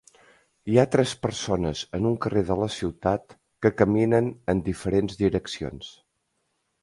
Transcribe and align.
Hi 0.71 0.77
ha 0.77 0.85
tres 0.93 1.11
persones 1.25 1.81
en 1.97 2.07
un 2.11 2.15
carrer 2.23 2.43
de 2.47 2.55
la 2.61 2.69
ciutat 2.77 3.35
que 3.65 3.71
caminen 3.81 4.31
en 4.55 4.63
diferents 4.69 5.19
direccions. 5.23 5.93